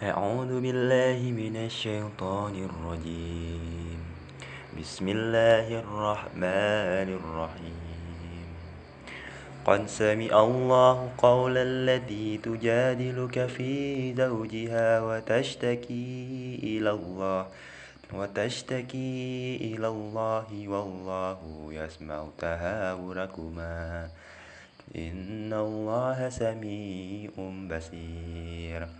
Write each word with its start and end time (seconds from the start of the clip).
أعوذ 0.00 0.64
بالله 0.64 1.20
من 1.36 1.56
الشيطان 1.68 2.54
الرجيم. 2.56 4.00
بسم 4.80 5.06
الله 5.08 5.84
الرحمن 5.84 7.08
الرحيم. 7.20 8.48
قد 9.68 9.80
سمع 9.92 10.32
الله 10.32 11.12
قول 11.20 11.54
التي 11.56 12.40
تجادلك 12.40 13.46
في 13.46 13.72
زوجها 14.16 15.00
وتشتكي 15.00 16.08
إلى 16.64 16.90
الله 16.90 17.46
وتشتكي 18.16 19.56
إلى 19.60 19.88
الله 19.88 20.48
والله 20.48 21.40
يسمع 21.76 22.24
تهاوركما. 22.40 24.08
إن 24.96 25.52
الله 25.52 26.28
سميع 26.28 27.32
بصير. 27.68 28.99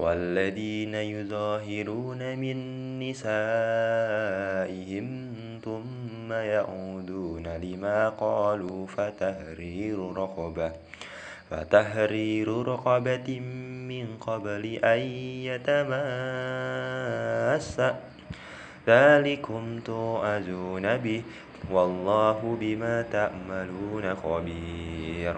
والذين 0.00 0.94
يظاهرون 0.94 2.38
من 2.38 2.56
نسائهم 2.98 3.46
ثم 5.64 6.32
يعودون 6.32 7.46
لما 7.46 8.08
قالوا 8.08 8.86
فتهرير 8.86 10.12
رقبة 10.16 10.72
فتهرير 11.50 12.48
رقبة 12.48 13.40
من 13.88 14.06
قبل 14.16 14.64
أن 14.84 15.00
يتماسا 15.50 16.10
ذلكم 18.86 19.80
توعزون 19.84 20.96
به 20.96 21.22
والله 21.70 22.56
بما 22.60 23.02
تعملون 23.12 24.14
خبير. 24.14 25.34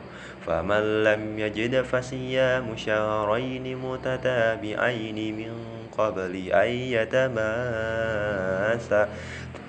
فمن 0.47 1.05
لم 1.05 1.39
يجد 1.39 1.83
فصيام 1.83 2.77
شهرين 2.77 3.77
متتابعين 3.79 5.37
من 5.37 5.53
قبل 5.99 6.37
أن 6.53 6.69
يتماسا 6.97 7.39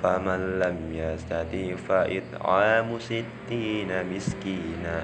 فمن 0.03 0.59
لم 0.59 0.77
يستطع 0.93 1.75
فإطعام 1.87 2.99
ستين 2.99 4.05
مسكينا. 4.15 5.03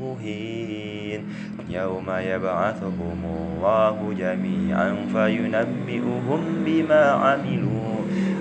مهين 0.00 1.24
يوم 1.68 2.06
يبعثهم 2.10 3.20
الله 3.24 4.14
جميعا 4.18 4.96
فينبئهم 5.12 6.40
بما 6.66 7.04
عملوا. 7.04 7.96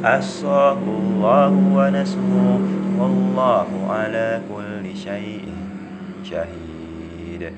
أحصاه 0.05 0.79
الله 0.83 1.49
ونسوه. 1.49 2.61
والله 2.99 3.87
على 3.89 4.41
كل 4.55 4.97
شيء 4.97 5.45
شهيد. 6.23 7.53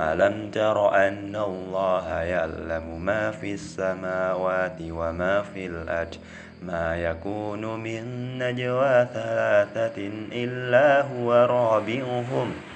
ألم 0.00 0.50
تر 0.50 0.94
أن 0.94 1.36
الله 1.36 2.08
يعلم 2.08 3.04
ما 3.04 3.30
في 3.30 3.54
السماوات 3.54 4.78
وما 4.90 5.42
في 5.42 5.66
الأرض؟ 5.66 6.14
ما 6.62 6.96
يكون 6.96 7.80
من 7.80 8.02
نجوى 8.38 9.06
ثلاثة 9.14 10.10
إلا 10.32 11.02
هو 11.02 11.32
رابعهم. 11.32 12.75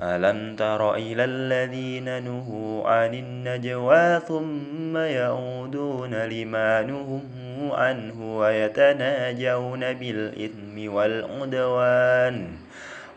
ألم 0.00 0.56
تر 0.56 0.94
إلى 0.94 1.24
الذين 1.24 2.22
نهوا 2.24 2.88
عن 2.88 3.14
النجوى 3.14 4.20
ثم 4.20 4.96
يعودون 4.96 6.14
لما 6.14 6.82
نهوا 6.82 7.76
عنه 7.76 8.38
ويتناجون 8.38 9.92
بالإثم 9.92 10.92
والعدوان 10.92 12.48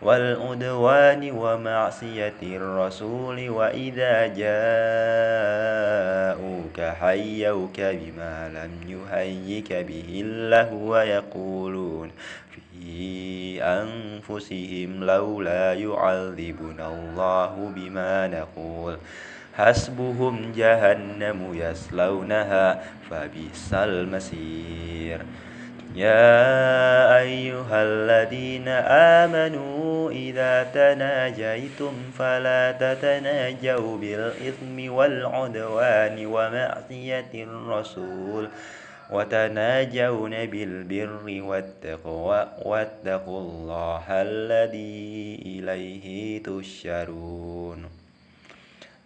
والعدوان 0.02 1.32
ومعصية 1.32 2.34
الرسول 2.44 3.50
وإذا 3.50 4.28
جاءوك 4.28 4.56
حيوك 6.82 7.80
بما 7.80 8.50
لم 8.50 8.72
يهيك 8.88 9.74
به 9.74 10.22
الله 10.26 10.74
ويقولون 10.74 12.12
في 12.52 12.58
أنفسهم 13.62 15.04
لولا 15.04 15.74
يعذبنا 15.74 16.88
الله 16.88 17.72
بما 17.76 18.28
نقول. 18.28 18.98
حسبهم 19.58 20.52
جهنم 20.56 21.54
يصلونها 21.54 22.84
فبئس 23.10 23.74
المصير. 23.74 25.22
يا 25.96 27.18
أيها 27.20 27.84
الذين 27.84 28.68
آمنوا 29.24 30.12
إذا 30.12 30.64
تناجيتم 30.64 31.94
فلا 32.20 32.72
تتناجوا 32.72 33.98
بالإثم 33.98 34.94
والعدوان 34.94 36.26
ومعصية 36.26 37.34
الرسول. 37.34 38.50
وتناجون 39.12 40.46
بالبر 40.46 41.42
والتقوى 41.44 42.48
واتقوا 42.66 43.42
الله 43.42 44.04
الذي 44.10 45.40
إليه 45.46 46.44
تشرون 46.44 47.86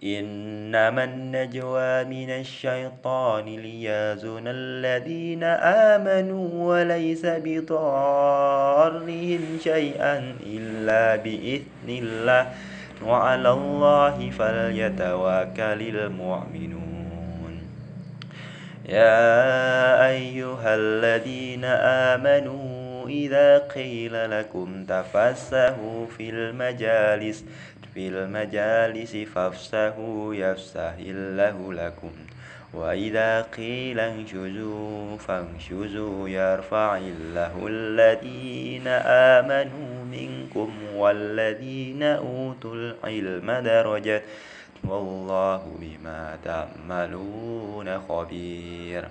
إنما 0.04 1.04
النجوى 1.04 2.04
من 2.04 2.30
الشيطان 2.30 3.46
ليازن 3.46 4.44
الذين 4.48 5.44
آمنوا 5.94 6.50
وليس 6.54 7.26
بضارهم 7.26 8.60
شيئا 9.64 10.36
إلا 10.46 11.16
بإذن 11.16 11.90
الله. 11.90 12.48
وعلى 13.06 13.52
الله 13.52 14.30
فليتوكل 14.30 15.82
المؤمنون. 15.96 16.99
يا 18.90 20.08
أيها 20.10 20.76
الذين 20.76 21.66
آمنوا 22.16 23.08
إذا 23.10 23.58
قيل 23.58 24.32
لكم 24.40 24.86
تفسحوا 24.86 26.06
في 26.18 26.30
المجالس 26.30 27.46
في 27.94 28.08
المجالس 28.08 29.16
فافسحوا 29.16 30.36
يفسح 30.36 30.94
الله 31.00 31.74
لكم. 31.74 32.12
وإذا 32.74 33.42
قيل 33.42 34.00
انشزوا 34.00 35.18
فانشزوا 35.18 36.30
يرفع 36.30 36.98
الله 36.98 37.68
الذين 37.68 38.88
آمنوا 39.38 40.06
منكم 40.12 40.74
والذين 40.96 42.04
أوتوا 42.04 42.76
العلم 42.76 43.52
درجات 43.52 44.24
والله 44.88 45.62
بما 45.80 46.38
تعملون 46.44 48.00
خبير. 48.00 49.08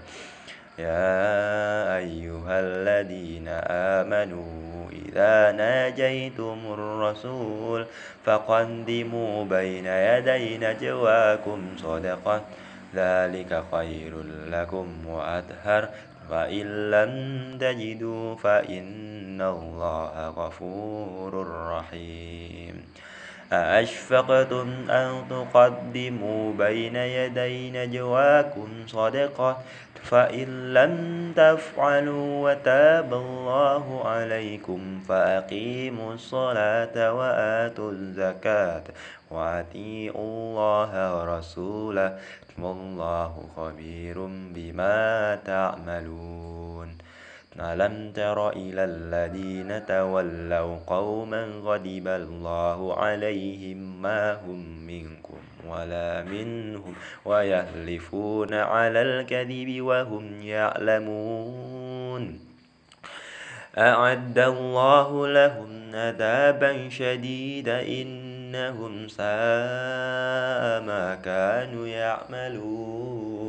يا 0.79 1.97
أيها 1.97 2.61
الذين 2.61 3.49
آمنوا 3.99 4.91
إذا 4.93 5.53
ناجيتم 5.53 6.59
الرسول 6.67 7.87
فقدموا 8.25 9.45
بين 9.45 9.87
يدي 9.87 10.59
نجواكم 10.59 11.61
صدقة 11.77 12.41
ذلك 12.95 13.65
خير 13.73 14.13
لكم 14.51 14.87
وأطهر. 15.07 15.89
فإن 16.31 16.91
لم 16.91 17.13
تجدوا 17.59 18.35
فإن 18.35 19.43
الله 19.43 20.29
غفور 20.29 21.33
رحيم. 21.73 22.83
أأشفقتم 23.53 24.91
أن 24.91 25.25
تقدموا 25.31 26.53
بين 26.53 26.97
يدي 26.97 27.71
نجواكم 27.71 28.69
صدقة 28.87 29.57
فإن 30.03 30.75
لم 30.75 30.95
تفعلوا 31.37 32.51
وتاب 32.51 33.15
الله 33.15 34.09
عليكم 34.09 35.01
فأقيموا 35.09 36.15
الصلاة 36.15 37.13
وآتوا 37.13 37.91
الزكاة 37.93 38.83
وأطيعوا 39.31 40.25
الله 40.25 40.93
ورسوله 41.17 42.19
والله 42.59 43.45
خبير 43.57 44.27
بما 44.55 45.39
تعملون 45.45 46.78
ألم 47.61 48.13
تر 48.13 48.51
إلى 48.51 48.85
الذين 48.85 49.87
تولوا 49.87 50.79
قوما 50.87 51.45
غضب 51.45 52.09
الله 52.09 52.95
عليهم 52.97 54.03
ما 54.03 54.33
هم 54.33 54.87
منكم 54.87 55.39
ولا 55.69 56.23
منهم 56.23 56.95
ويهلفون 57.25 58.55
على 58.55 59.03
الكذب 59.03 59.83
وهم 59.83 60.43
يعلمون 60.43 62.41
أعد 63.79 64.39
الله 64.39 65.29
لهم 65.29 65.95
عذابا 65.95 66.89
شديدا 66.89 67.83
إنهم 67.83 69.09
ساء 69.09 69.27
ما 70.83 71.19
كانوا 71.25 71.87
يعملون 71.87 73.49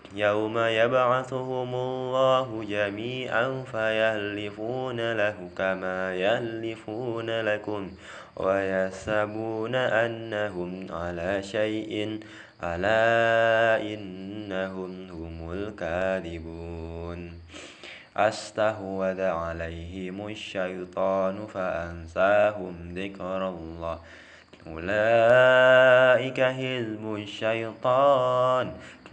يوم 0.15 0.57
يبعثهم 0.57 1.75
الله 1.75 2.63
جميعا 2.69 3.63
فيهلفون 3.71 5.13
له 5.13 5.49
كما 5.57 6.15
يهلفون 6.15 7.41
لكم 7.41 7.91
ويحسبون 8.35 9.75
أنهم 9.75 10.87
على 10.89 11.43
شيء 11.43 12.19
ألا 12.63 13.81
إنهم 13.81 15.09
هم 15.11 15.51
الكاذبون. 15.51 17.33
أستهوذ 18.17 19.21
عليهم 19.21 20.27
الشيطان 20.27 21.47
فأنساهم 21.47 22.93
ذكر 22.95 23.49
الله. 23.49 23.99
أولئك 24.67 26.41
حزب 26.41 27.15
الشيطان. 27.15 28.73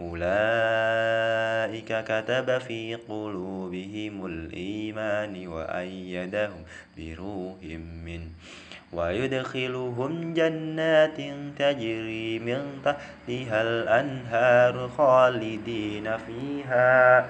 أولئك 0.00 1.90
كتب 2.04 2.58
في 2.58 2.94
قلوبهم 2.94 4.26
الإيمان 4.26 5.48
وأيدهم 5.48 6.62
بروح 6.98 7.62
منه 8.04 8.28
ويدخلهم 8.92 10.34
جنات 10.34 11.16
تجري 11.58 12.38
من 12.38 12.80
تحتها 12.84 13.62
الأنهار 13.62 14.88
خالدين 14.88 16.16
فيها. 16.16 17.26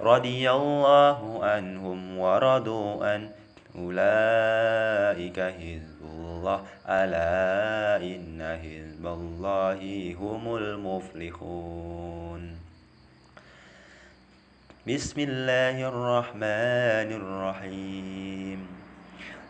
رضي 0.00 0.50
الله 0.50 1.44
عنهم 1.44 2.18
ورضوا 2.18 3.06
عنه. 3.06 3.30
أولئك 3.74 5.40
حزب 5.40 6.00
الله. 6.02 6.62
ألا 6.88 7.96
إن 8.04 8.58
حزب 8.62 8.91
الله 9.06 10.14
هم 10.20 10.56
المفلحون. 10.56 12.42
بسم 14.88 15.18
الله 15.20 15.76
الرحمن 15.88 17.08
الرحيم. 17.20 18.66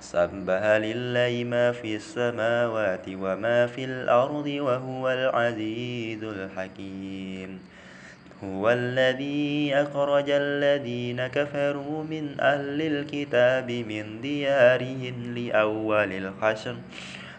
سبح 0.01 0.63
لله 0.83 1.45
ما 1.45 1.73
في 1.73 1.97
السماوات 1.97 3.07
وما 3.09 3.67
في 3.67 3.85
الأرض 3.85 4.47
وهو 4.47 5.05
العزيز 5.11 6.25
الحكيم. 6.25 7.61
هو 8.45 8.71
الذي 8.71 9.75
أخرج 9.75 10.29
الذين 10.29 11.27
كفروا 11.27 12.05
من 12.05 12.41
أهل 12.41 12.83
الكتاب 12.83 13.71
من 13.71 14.21
ديارهم 14.21 15.35
لأول 15.35 16.13
الحشر. 16.13 16.77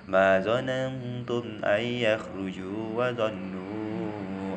ما 0.08 0.40
ظننتم 0.40 1.44
أن 1.64 1.82
يخرجوا 1.82 2.84
وظنوا 2.96 3.64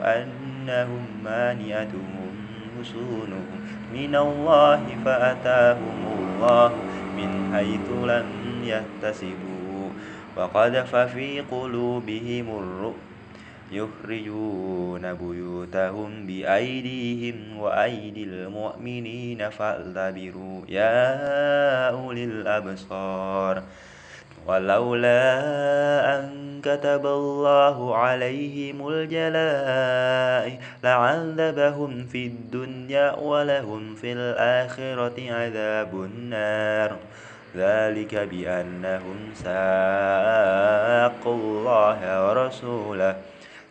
أنهم 0.02 1.06
مانعتهم 1.24 2.36
حصونهم 2.78 3.60
من 3.92 4.16
الله 4.16 4.82
فأتاهم 5.04 6.00
الله 6.18 6.72
من 7.16 7.50
حيث 7.54 7.88
لم 8.04 8.26
يحتسبوا 8.64 9.90
وقذف 10.36 10.96
في 10.96 11.40
قلوبهم 11.40 12.58
الرؤى 12.58 13.06
يخرجون 13.72 15.14
بيوتهم 15.14 16.26
بأيديهم 16.26 17.58
وأيدي 17.58 18.24
المؤمنين 18.24 19.50
فاعتبروا 19.50 20.60
يا 20.68 21.90
أولي 21.90 22.24
الأبصار. 22.24 23.62
ولولا 24.46 25.38
أن 26.18 26.60
كتب 26.62 27.06
الله 27.06 27.96
عليهم 27.96 28.88
الجلاء 28.88 30.58
لعذبهم 30.84 32.06
في 32.06 32.26
الدنيا 32.26 33.14
ولهم 33.14 33.94
في 33.94 34.12
الآخرة 34.12 35.32
عذاب 35.32 35.94
النار. 35.94 36.96
ذلك 37.56 38.14
بأنهم 38.14 39.16
ساقوا 39.34 41.34
الله 41.34 42.28
ورسوله. 42.28 43.16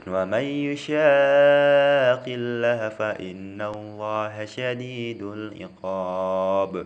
ومن 0.07 0.43
يشاق 0.43 2.23
الله 2.27 2.89
فإن 2.89 3.61
الله 3.61 4.45
شديد 4.45 5.23
العقاب. 5.23 6.85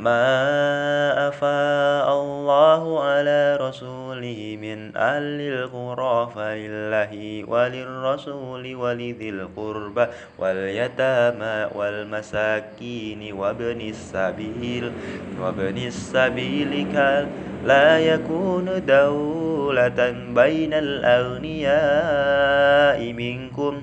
ما 0.00 1.28
أفاء 1.28 2.08
الله 2.22 3.04
على 3.04 3.56
رسوله 3.60 4.58
من 4.60 4.96
أهل 4.96 5.40
القرى 5.40 6.30
فلله 6.34 7.44
وللرسول 7.48 8.74
ولذي 8.74 9.28
القربى 9.28 10.06
واليتامى 10.38 11.68
والمساكين 11.74 13.32
وابن 13.32 13.80
السبيل 13.80 14.92
وابن 15.40 15.76
السبيل 15.76 16.86
لا 17.64 17.98
يكون 17.98 18.86
دولة 18.86 20.10
بين 20.34 20.74
الأغنياء 20.74 21.92
منكم 23.12 23.82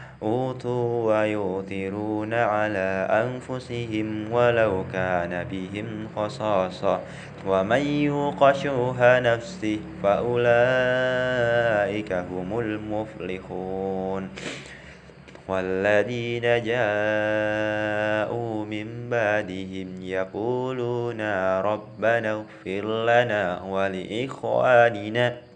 أوتوا 0.23 1.21
ويؤثرون 1.21 2.33
على 2.33 3.07
أنفسهم 3.09 4.31
ولو 4.31 4.83
كان 4.93 5.45
بهم 5.51 6.07
خصاصة. 6.15 6.99
ومن 7.47 7.87
يوق 7.87 8.51
شوه 8.51 9.19
نفسه 9.19 9.79
فأولئك 10.03 12.13
هم 12.13 12.59
المفلحون. 12.59 14.29
والذين 15.47 16.41
جاءوا 16.41 18.65
من 18.65 19.09
بعدهم 19.09 19.87
يقولون 20.01 21.21
ربنا 21.59 22.31
اغفر 22.31 23.05
لنا 23.05 23.61
ولإخواننا 23.61 25.50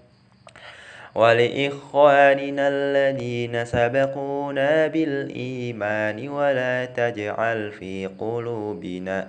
ولإخواننا 1.15 2.67
الذين 2.67 3.65
سبقونا 3.65 4.87
بالإيمان 4.87 6.29
ولا 6.29 6.85
تجعل 6.85 7.71
في 7.71 8.09
قلوبنا 8.19 9.27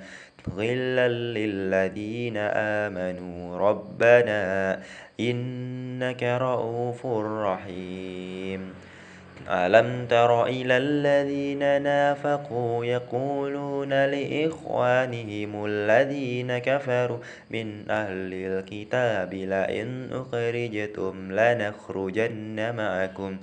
غلا 0.57 1.09
للذين 1.09 2.37
آمنوا. 2.37 3.59
ربنا 3.59 4.81
إنك 5.21 6.23
رؤوف 6.23 7.07
رحيم. 7.47 8.86
ألم 9.50 10.07
تر 10.07 10.47
إلى 10.47 10.76
الذين 10.76 11.83
نافقوا 11.83 12.85
يقولون 12.85 13.88
لإخوانهم 13.88 15.65
الذين 15.67 16.59
كفروا 16.59 17.19
من 17.50 17.91
أهل 17.91 18.35
الكتاب 18.35 19.35
لئن 19.35 20.09
أخرجتم 20.12 21.33
لنخرجن 21.33 22.75
معكم 22.76 23.37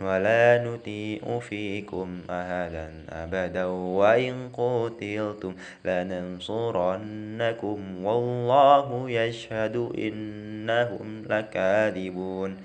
ولا 0.00 0.64
نطيع 0.64 1.38
فيكم 1.38 2.20
أحدا 2.30 2.90
أبدا 3.10 3.64
وإن 3.64 4.48
قتلتم 4.52 5.54
لننصرنكم 5.84 7.78
والله 8.04 9.10
يشهد 9.10 9.76
إنهم 9.98 11.24
لكاذبون 11.30 12.56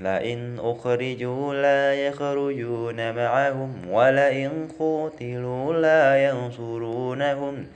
لئن 0.00 0.58
أخرجوا 0.58 1.54
لا 1.54 1.94
يخرجون 1.94 3.14
معهم 3.14 3.90
ولئن 3.90 4.68
قتلوا 4.78 5.72
لا 5.72 6.28
ينصرونهم 6.28 7.66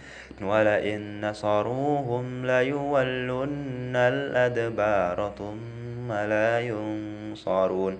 ولئن 0.43 1.21
نصروهم 1.21 2.47
ليولن 2.47 3.97
الأدبار 3.97 5.33
ثم 5.39 6.13
لا 6.13 6.61
ينصرون 6.61 7.99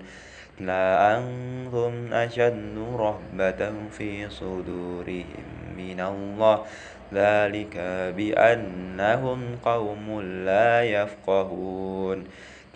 لا 0.59 1.17
أنتم 1.17 2.13
أشد 2.13 2.77
رهبة 2.95 3.71
في 3.91 4.29
صدورهم 4.29 5.45
من 5.77 5.99
الله 5.99 6.65
ذلك 7.13 7.77
بأنهم 8.17 9.39
قوم 9.65 10.21
لا 10.21 10.83
يفقهون 10.83 12.23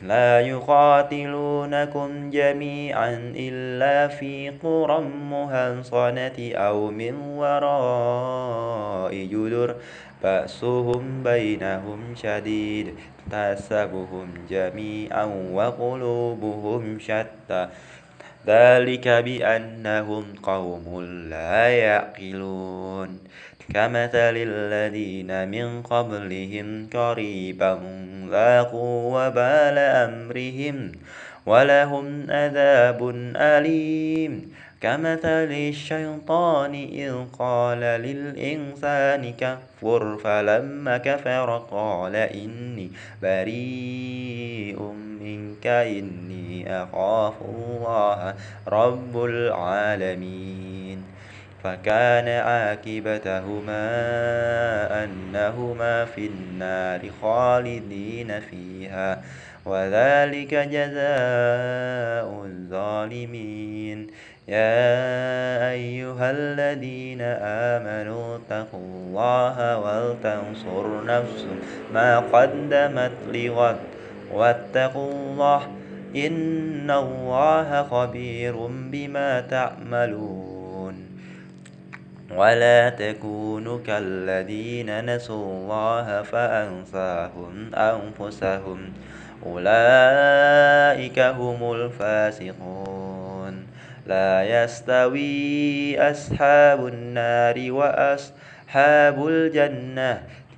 لا 0.03 0.39
يقاتلونكم 0.39 2.29
جميعا 2.29 3.33
إلا 3.35 4.07
في 4.07 4.49
قرى 4.49 5.01
مهنصنة 5.31 6.51
أو 6.55 6.91
من 6.91 7.15
وراء 7.15 9.13
جدر 9.15 9.75
بأسهم 10.23 11.23
بينهم 11.23 12.15
شديد 12.15 12.95
تحسبهم 13.31 14.33
جميعا 14.49 15.25
وقلوبهم 15.53 16.99
شتى. 16.99 17.67
ذلك 18.47 19.07
بأنهم 19.07 20.23
قوم 20.43 21.01
لا 21.29 21.69
يعقلون. 21.69 23.19
كمثل 23.73 24.35
الذين 24.37 25.47
من 25.47 25.81
قبلهم 25.81 26.87
قريبا 26.93 27.79
ذاقوا 28.29 29.27
وبال 29.27 29.77
أمرهم 29.77 30.91
ولهم 31.45 32.31
عذاب 32.31 33.09
أليم. 33.35 34.53
كمثل 34.83 35.51
الشيطان 35.51 36.73
إذ 36.75 37.13
قال 37.39 37.79
للإنسان 37.79 39.33
كفر 39.33 40.17
فلما 40.23 40.97
كفر 40.97 41.57
قال 41.71 42.15
إني 42.15 42.91
بريء 43.21 44.79
منك 45.21 45.67
إني 45.67 46.83
أخاف 46.83 47.33
الله 47.41 48.33
رب 48.67 49.25
العالمين. 49.25 51.03
فكان 51.63 52.27
عاقبتهما 52.27 53.87
أنهما 55.03 56.05
في 56.05 56.27
النار 56.27 57.09
خالدين 57.21 58.39
فيها 58.39 59.21
وذلك 59.65 60.53
جزاء 60.55 62.27
الظالمين. 62.45 64.07
يا 64.47 65.71
أيها 65.71 66.31
الذين 66.31 67.21
آمنوا 67.71 68.37
اتقوا 68.37 68.79
الله 68.79 69.77
ولتنصر 69.77 71.05
نفس 71.05 71.45
ما 71.93 72.19
قدمت 72.19 73.11
لغد 73.31 73.77
واتقوا 74.33 75.11
الله 75.11 75.61
إن 76.15 76.91
الله 76.91 77.83
خبير 77.83 78.55
بما 78.67 79.41
تعملون. 79.41 80.32
ولا 82.37 82.89
تكونوا 82.89 83.79
كالذين 83.87 85.15
نسوا 85.15 85.45
الله 85.45 86.21
فأنساهم 86.21 87.71
أنفسهم. 87.75 88.79
أولئك 89.45 91.19
هم 91.19 91.71
الفاسقون. 91.73 93.67
لا 94.07 94.43
يستوي 94.43 95.99
أصحاب 96.11 96.87
النار 96.87 97.71
وأصحاب 97.71 99.27
الجنة. 99.27 100.23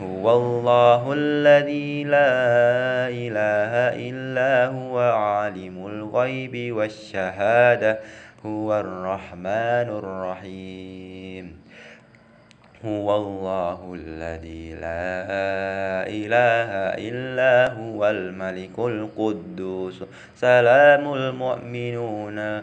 هو 0.00 0.36
الله 0.36 1.12
الذي 1.12 2.04
لا 2.04 2.34
إله 3.08 3.72
إلا 4.10 4.66
هو 4.66 4.98
عالم 4.98 5.86
الغيب 5.86 6.74
والشهادة 6.74 7.98
هو 8.46 8.80
الرحمن 8.80 9.88
الرحيم. 10.00 11.64
هو 12.84 13.16
الله 13.16 13.94
الذي 13.94 14.72
لا 14.74 15.08
إله 16.04 16.70
إلا 17.08 17.72
هو 17.72 18.10
الملك 18.10 18.78
القدوس 18.78 20.04
سلام 20.36 21.14
المؤمنون. 21.14 22.62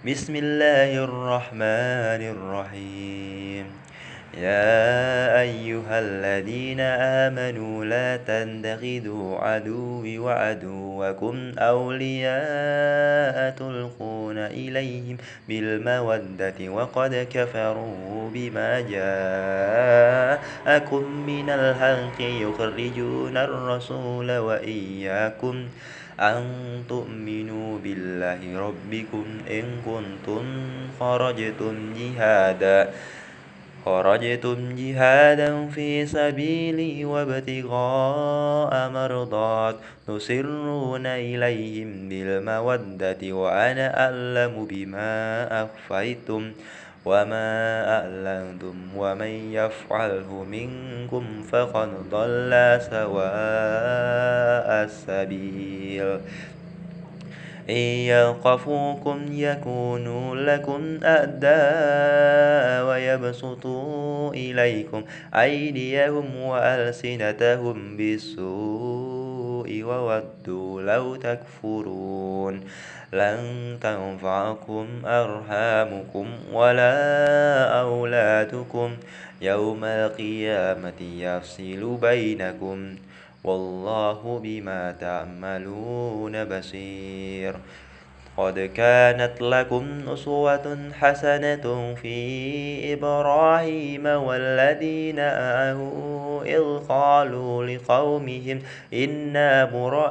بسم 0.00 0.36
الله 0.36 1.04
الرحمن 1.04 2.22
الرحيم. 2.32 3.66
يا 4.40 5.40
أيها 5.40 6.00
الذين 6.00 6.80
آمنوا 6.80 7.84
لا 7.84 8.16
تنتخذوا 8.16 9.38
عدوي 9.38 10.18
وعدوكم 10.18 11.52
أولياء 11.58 13.50
تلقون 13.50 14.38
إليهم 14.38 15.16
بالمودة 15.48 16.68
وقد 16.68 17.26
كفروا 17.32 18.30
بما 18.34 18.80
جاءكم 20.64 21.04
من 21.26 21.50
الحق 21.50 22.20
يخرجون 22.20 23.36
الرسول 23.36 24.38
وإياكم 24.38 25.68
أن 26.20 26.44
تؤمنوا 26.88 27.78
بالله 27.78 28.40
ربكم 28.60 29.24
إن 29.50 29.64
كنتم 29.86 30.44
خرجتم 31.00 31.74
جهادا 31.96 32.90
خرجتم 33.84 34.76
جهادا 34.76 35.66
في 35.66 36.06
سبيلي 36.06 37.04
وابتغاء 37.04 38.90
مرضات 38.90 39.76
تسرون 40.06 41.06
إليهم 41.06 42.08
بالمودة 42.08 43.22
وأنا 43.32 43.86
أعلم 44.04 44.66
بما 44.70 45.12
أخفيتم. 45.64 46.52
وما 47.04 47.88
أعلنتم 47.98 48.74
ومن 48.96 49.52
يفعله 49.52 50.44
منكم 50.44 51.42
فقد 51.42 51.88
ضل 52.10 52.80
سواء 52.90 54.68
السبيل 54.84 56.20
إن 57.70 57.76
يلقفوكم 58.10 59.20
يكونوا 59.30 60.36
لكم 60.36 60.98
أعداء 61.04 62.86
ويبسطوا 62.86 64.34
إليكم 64.34 65.02
أيديهم 65.34 66.36
وألسنتهم 66.36 67.96
بالسوء 67.96 69.82
وودوا 69.82 70.82
لو 70.82 71.16
تكفرون 71.16 72.60
لن 73.12 73.78
تنفعكم 73.80 74.86
أرحامكم 75.04 76.26
ولا 76.52 77.80
أولادكم. 77.80 78.96
يوم 79.40 79.84
القيامة 79.84 81.00
يفصل 81.00 81.98
بينكم. 82.00 82.96
والله 83.44 84.40
بما 84.42 84.92
تعملون 85.00 86.44
بصير. 86.44 87.54
قد 88.40 88.58
كانت 88.74 89.40
لكم 89.40 90.00
أسوة 90.08 90.78
حسنة 91.00 91.94
في 91.94 92.92
إبراهيم 92.92 94.06
والذين 94.06 95.18
آمنوا 95.18 96.44
إذ 96.44 96.86
قالوا 96.88 97.66
لقومهم 97.66 98.62
إنا 98.94 99.64
براء 99.64 100.10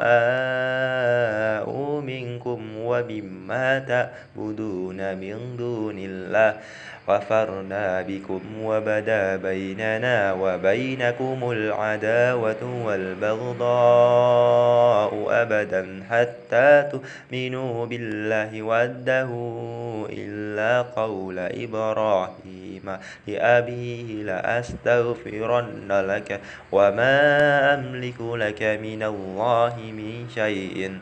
منكم 2.02 2.60
ومما 2.78 3.80
تعبدون 3.80 5.18
من 5.18 5.58
دون 5.58 5.96
الله 6.00 6.56
غفرنا 7.10 8.02
بكم 8.02 8.42
وبدا 8.64 9.36
بيننا 9.36 10.34
وبينكم 10.34 11.52
العداوة 11.52 12.64
والبغضاء 12.86 14.30
أبدا 15.30 16.04
حتى 16.10 16.90
تؤمنوا 16.92 17.86
بالله 17.86 18.62
وده 18.62 19.30
إلا 20.10 20.82
قول 20.82 21.40
إبراهيم 21.40 22.98
لأبيه 23.28 24.24
لأستغفرن 24.24 25.92
لك 25.92 26.40
وما 26.72 27.14
أملك 27.74 28.22
لك 28.22 28.62
من 28.64 29.04
الله 29.04 29.76
من 29.78 30.30
شيء 30.36 31.00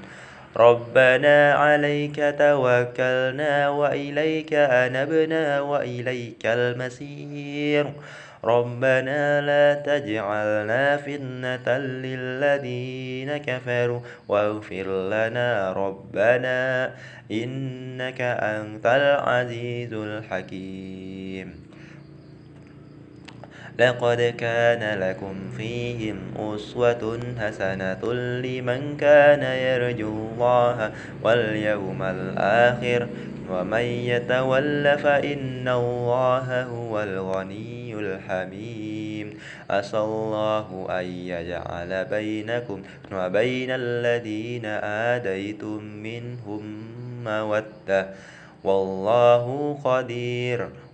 ربنا 0.55 1.53
عليك 1.53 2.35
توكلنا 2.39 3.69
وإليك 3.69 4.53
أنبنا 4.53 5.61
وإليك 5.61 6.45
المسير. 6.45 7.85
ربنا 8.43 9.41
لا 9.41 9.73
تجعلنا 9.73 10.97
فتنة 10.97 11.77
للذين 11.77 13.37
كفروا 13.37 13.99
واغفر 14.27 14.87
لنا 15.09 15.73
ربنا 15.73 16.91
إنك 17.31 18.21
أنت 18.21 18.85
العزيز 18.85 19.93
الحكيم. 19.93 21.66
لقد 23.79 24.21
كان 24.37 24.99
لكم 24.99 25.35
فيهم 25.57 26.17
أسوة 26.37 27.19
حسنة 27.39 28.13
لمن 28.13 28.97
كان 28.97 29.43
يرجو 29.43 30.09
الله 30.09 30.91
واليوم 31.23 32.03
الآخر 32.03 33.07
ومن 33.51 33.81
يتول 33.81 34.97
فإن 34.97 35.67
الله 35.67 36.63
هو 36.63 37.03
الغني 37.03 37.93
الحميم 37.93 39.37
عسى 39.69 39.97
الله 39.97 40.87
أن 40.89 41.05
يجعل 41.05 42.05
بينكم 42.05 42.81
وبين 43.13 43.69
الذين 43.71 44.65
آديتم 45.15 45.83
منهم 45.83 46.63
مودة. 47.23 48.07
والله 48.63 49.77
قدير. 49.83 50.86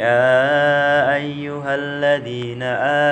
يا 0.00 1.14
أيها 1.14 1.74
الذين 1.74 2.62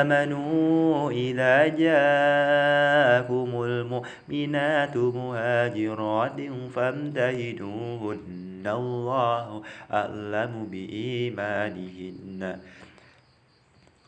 آمنوا 0.01 1.11
إذا 1.11 1.66
جاءكم 1.68 3.62
المؤمنات 3.62 4.96
مهاجرات 4.96 6.40
فامتهنوهن 6.74 8.64
الله 8.66 9.62
أعلم 9.92 10.68
بإيمانهن. 10.70 12.59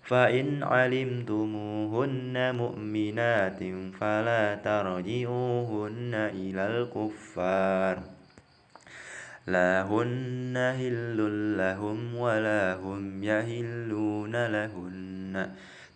فإن 0.04 0.62
علمتموهن 0.62 2.54
مؤمنات 2.54 3.60
فلا 4.00 4.54
ترجعوهن 4.54 6.14
إلى 6.14 6.62
الكفار. 6.66 8.19
لا 9.46 9.82
هن 9.82 10.56
هل 10.56 11.58
لهم 11.58 12.16
ولا 12.16 12.74
هم 12.74 13.24
يهلون 13.24 14.46
لهن. 14.46 15.50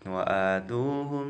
وآتوهم 0.06 1.28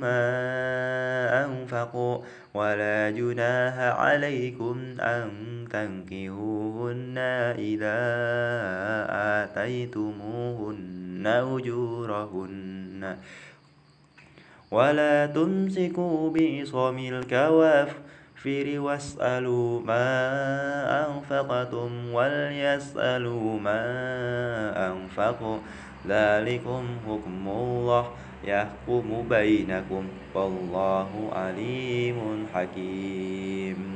ما 0.00 1.44
أنفقوا 1.44 2.18
ولا 2.54 3.10
جناح 3.10 3.78
عليكم 3.78 5.00
أن 5.00 5.30
تنكهوهن 5.70 7.18
إذا 7.58 8.00
آتيتموهن 9.44 11.26
أجورهن. 11.26 13.16
ولا 14.70 15.26
تمسكوا 15.26 16.30
بعصم 16.30 16.98
الكوافر 16.98 18.05
الكافر 18.46 18.80
واسألوا 18.80 19.80
ما 19.80 20.06
أنفقتم 21.06 21.90
وليسألوا 22.12 23.60
ما 23.60 23.82
أنفقوا. 24.92 25.58
ذلكم 26.08 26.84
حكم 27.06 27.48
الله 27.48 28.10
يحكم 28.44 29.26
بينكم. 29.30 30.04
والله 30.34 31.30
عليم 31.32 32.46
حكيم. 32.54 33.95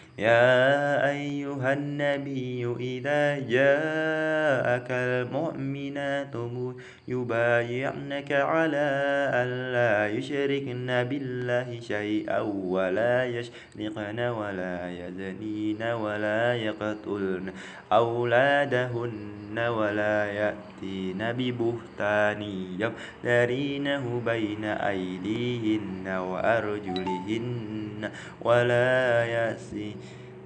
يا 0.19 1.09
أيها 1.09 1.73
النبي 1.73 2.75
إذا 2.79 3.39
جاءك 3.39 4.91
المؤمنات 4.91 6.35
يبايعنك 7.07 8.31
على 8.31 8.87
ألا 9.33 10.17
يشركن 10.17 10.87
بالله 11.09 11.79
شيئا 11.79 12.39
ولا 12.39 13.25
يشرقن 13.25 14.19
ولا 14.19 14.91
يزنين 14.91 15.83
ولا 15.83 16.55
يقتلن 16.55 17.53
أولادهن 17.91 19.57
ولا 19.59 20.25
يأتين 20.25 21.19
ببهتان 21.19 22.41
يفترينه 22.79 24.21
بين 24.25 24.63
أيديهن 24.65 26.07
وأرجلهن 26.07 27.80
ولا 28.41 29.25
يأسين 29.25 29.95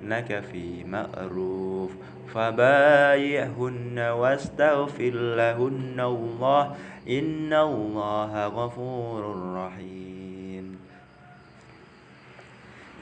لك 0.04 0.44
في 0.52 0.84
مأروف. 0.84 1.92
فبايعهن 2.34 4.00
واستغفر 4.00 5.14
لهن 5.14 6.00
الله. 6.00 6.76
إن 7.10 7.54
الله 7.54 8.48
غفور 8.48 9.54
رحيم. 9.56 10.05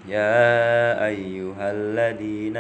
يا 0.08 1.06
أيها 1.06 1.72
الذين 1.72 2.58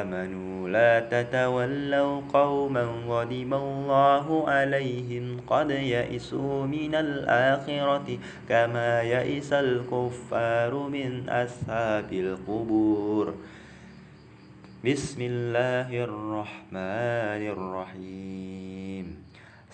آمنوا 0.00 0.68
لا 0.68 1.00
تتولوا 1.00 2.20
قوما 2.32 2.82
غضب 3.08 3.54
الله 3.54 4.48
عليهم 4.48 5.40
قد 5.46 5.70
يئسوا 5.70 6.66
من 6.66 6.94
الآخرة 6.94 8.18
كما 8.48 9.02
يئس 9.02 9.52
الكفار 9.52 10.72
من 10.88 11.28
أصحاب 11.28 12.12
القبور. 12.12 13.34
بسم 14.84 15.20
الله 15.22 15.88
الرحمن 15.92 17.42
الرحيم. 17.52 19.25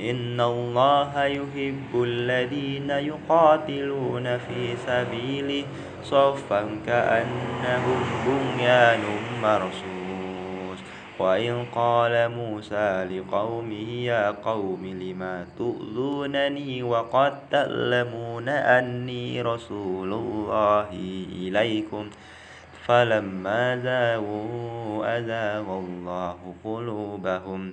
إن 0.00 0.40
الله 0.40 1.24
يحب 1.24 2.02
الذين 2.02 2.90
يقاتلون 2.90 4.38
في 4.38 4.76
سبيله 4.86 5.64
صفا 6.04 6.68
كأنهم 6.86 8.00
بنيان 8.26 9.02
مرصوص 9.42 10.78
وإن 11.18 11.64
قال 11.74 12.30
موسى 12.30 13.04
لقومه 13.04 13.90
يا 13.90 14.30
قوم 14.30 14.86
لما 14.86 15.46
تؤذونني 15.58 16.82
وقد 16.82 17.32
تعلمون 17.50 18.48
أني 18.48 19.42
رسول 19.42 20.12
الله 20.12 20.88
إليكم 21.32 22.10
فلما 22.86 23.76
زاغوا 23.76 25.18
أزاغ 25.18 25.78
الله 25.78 26.36
قلوبهم 26.64 27.72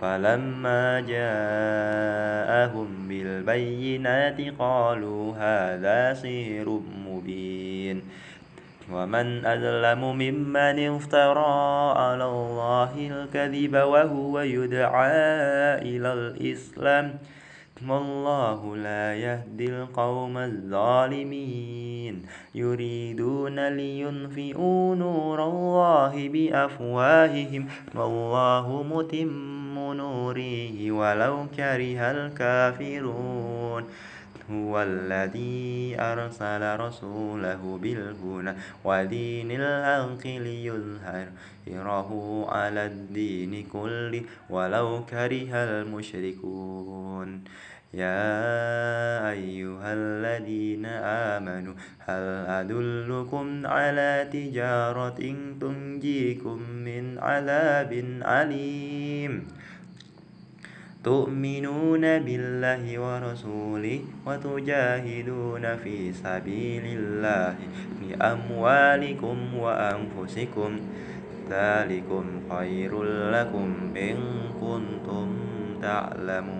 فلما 0.00 1.00
جاءهم 1.00 2.88
بالبينات 3.08 4.40
قالوا 4.58 5.34
هذا 5.36 6.14
سير 6.14 6.80
مبين. 7.06 8.02
ومن 8.92 9.46
أظلم 9.46 10.16
ممن 10.18 10.96
افترى 10.96 11.92
على 11.96 12.24
الله 12.24 12.92
الكذب 12.96 13.74
وهو 13.74 14.40
يدعى 14.40 15.12
إلى 15.82 16.12
الإسلام. 16.12 17.14
والله 17.88 18.76
لا 18.76 19.14
يهدي 19.14 19.66
القوم 19.68 20.38
الظالمين. 20.38 22.22
يريدون 22.54 23.68
لينفئوا 23.68 24.94
نور 24.94 25.44
الله 25.44 26.28
بأفواههم. 26.28 27.68
والله 27.94 28.84
متم 28.90 29.59
نوره 29.94 30.90
ولو 30.90 31.46
كره 31.56 32.00
الكافرون. 32.10 33.84
هو 34.50 34.82
الذي 34.82 35.96
أرسل 36.00 36.80
رسوله 36.80 37.78
بالهدى 37.82 38.52
ودين 38.84 39.50
الحق 39.50 40.26
ليظهره 40.26 42.10
على 42.48 42.86
الدين 42.86 43.66
كله 43.72 44.22
ولو 44.50 45.04
كره 45.10 45.54
المشركون. 45.54 47.44
يا 47.94 49.30
أيها 49.30 49.92
الذين 49.92 50.86
آمنوا 51.36 51.74
هل 52.06 52.46
أدلكم 52.46 53.66
على 53.66 54.28
تجارة 54.32 55.20
تنجيكم 55.60 56.58
من 56.70 57.18
عذاب 57.18 57.92
أليم؟ 58.22 59.32
تؤمنون 61.04 62.00
بالله 62.00 62.84
ورسوله 62.98 64.00
وتجاهدون 64.26 65.76
في 65.76 66.12
سبيل 66.12 66.84
الله 66.98 67.54
بأموالكم 68.00 69.36
وأنفسكم 69.58 70.70
ذلكم 71.50 72.24
خير 72.50 72.92
لكم 73.32 73.68
إن 73.96 74.16
كنتم 74.60 75.28
تعلمون 75.82 76.59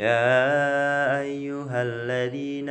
يا 0.00 1.20
أيها 1.20 1.82
الذين 1.82 2.68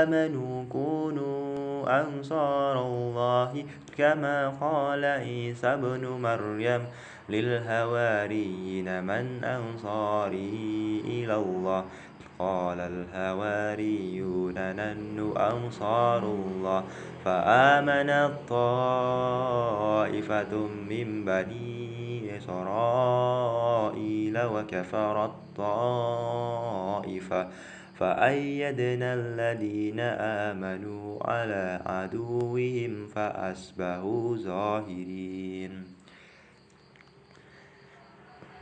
آمنوا 0.00 0.64
كونوا 0.72 2.00
أنصار 2.00 2.86
الله 2.86 3.64
كما 3.98 4.48
قال 4.48 5.04
عيسى 5.04 5.66
ابن 5.66 6.08
مريم 6.08 6.84
للهواريين 7.28 9.04
من 9.04 9.44
أنصاري 9.44 11.02
إلى 11.04 11.36
الله. 11.36 11.84
قال 12.38 12.80
الهواريون 12.80 14.54
نحن 14.54 15.32
أنصار 15.36 16.22
الله. 16.22 16.84
فآمنت 17.24 18.30
طائفة 18.48 19.48
من 20.90 21.24
بني 21.24 21.89
إسرائيل 22.40 24.36
وكفرت 24.38 25.32
طائفة 25.56 27.48
فأيدنا 28.00 29.14
الذين 29.14 30.00
آمنوا 30.48 31.26
على 31.26 31.80
عدوهم 31.86 33.06
فأصبحوا 33.06 34.36
ظاهرين. 34.36 35.84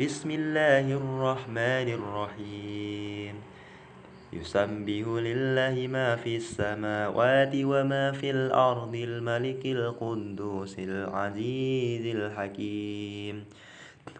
بسم 0.01 0.31
الله 0.31 0.93
الرحمن 0.93 1.89
الرحيم. 1.99 3.35
يسبح 4.33 5.07
لله 5.07 5.87
ما 5.87 6.17
في 6.17 6.37
السماوات 6.37 7.55
وما 7.55 8.13
في 8.13 8.31
الأرض 8.31 8.95
الملك 8.95 9.67
القدوس 9.67 10.79
العزيز 10.79 12.17
الحكيم. 12.17 13.45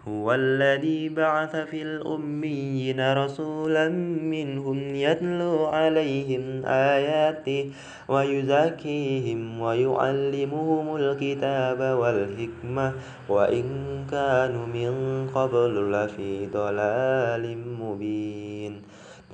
هو 0.09 0.35
الذي 0.35 1.09
بعث 1.09 1.57
في 1.57 1.83
الأميين 1.83 3.13
رسولا 3.13 3.89
منهم 4.35 4.79
يتلو 4.95 5.67
عليهم 5.67 6.63
آياته 6.67 7.71
ويزكيهم 8.09 9.61
ويعلمهم 9.61 10.97
الكتاب 10.97 11.81
والحكمة 11.99 12.93
وإن 13.29 13.65
كانوا 14.11 14.67
من 14.67 14.93
قبل 15.35 15.93
لفي 15.93 16.47
ضلال 16.47 17.59
مبين. 17.81 18.83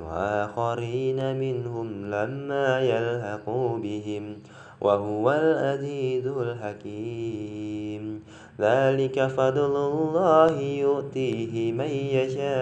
وآخرين 0.02 1.36
منهم 1.36 2.10
لما 2.10 2.80
يلحقوا 2.80 3.78
بهم 3.78 4.36
وهو 4.80 5.30
العزيز 5.32 6.26
الحكيم. 6.26 8.22
ذلك 8.60 9.26
فضل 9.26 9.76
الله 9.76 10.60
يؤتيه 10.60 11.72
من 11.72 11.90
يشاء. 11.90 12.54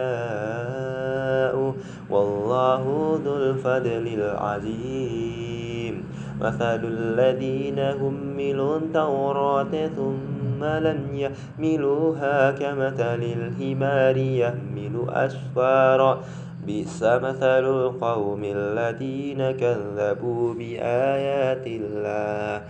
والله 2.11 3.18
ذو 3.24 3.37
الفضل 3.37 4.09
العظيم. 4.20 6.05
مثل 6.40 6.81
الذين 6.85 7.78
هملوا 7.78 8.76
التوراة 8.76 9.87
ثم 9.96 10.64
لم 10.64 11.00
يحملوها 11.12 12.50
كمثل 12.50 13.22
الحمار 13.22 14.16
يحمل 14.16 15.07
أسفارا. 15.09 16.22
بئس 16.66 17.02
مثل 17.02 17.64
القوم 17.64 18.42
الذين 18.44 19.50
كذبوا 19.50 20.55
بآيات 20.55 21.66
الله. 21.66 22.62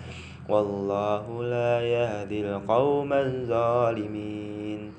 والله 0.49 1.43
لا 1.43 1.81
يهدي 1.81 2.41
القوم 2.41 3.13
الظالمين. 3.13 4.93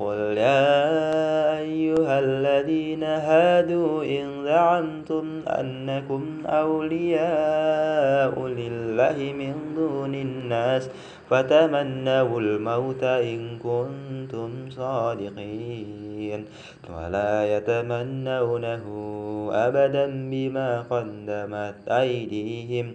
قل 0.00 0.16
يا 0.16 1.58
أيها 1.58 2.20
الذين 2.20 3.04
هادوا 3.04 4.04
إن 4.04 4.44
زعمتم 4.44 5.40
أنكم 5.46 6.22
أولياء 6.46 8.46
لله 8.46 9.32
من 9.38 9.54
دون 9.76 10.14
الناس 10.14 10.88
فتمنوا 11.30 12.40
الموت 12.40 13.04
إن 13.04 13.58
كنتم 13.58 14.50
صادقين. 14.70 16.44
ولا 16.96 17.56
يتمنونه 17.56 18.84
أبدا 19.52 20.06
بما 20.30 20.84
قدمت 20.90 21.88
أيديهم 21.88 22.94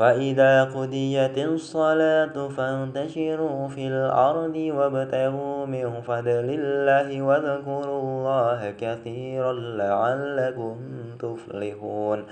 وإذا 0.00 0.64
قضيت 0.64 1.38
الصلاة 1.38 2.48
فانتشروا 2.48 3.68
في 3.68 3.88
الأرض 3.88 4.56
وابتغوا 4.56 5.66
من 5.66 6.00
فضل 6.00 6.46
الله 6.58 7.22
واذكروا 7.22 8.00
الله 8.02 8.74
كثيرا 8.80 9.52
لعلكم 9.52 10.76
تفلحون 11.18 12.24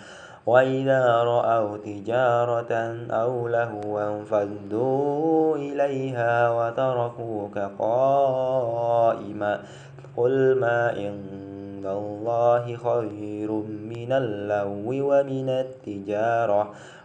وإذا 0.46 1.22
رأوا 1.22 1.76
تجارة 1.76 2.72
أو 3.10 3.48
لهوا 3.48 4.24
فادوا 4.24 5.56
إليها 5.56 6.50
وتركوك 6.50 7.58
قائما 7.78 9.60
قل 10.16 10.58
ما 10.60 10.88
عند 10.88 11.86
الله 11.86 12.76
خير 12.76 13.52
من 13.92 14.12
اللو 14.12 15.10
ومن 15.10 15.48
التجارة 15.48 16.70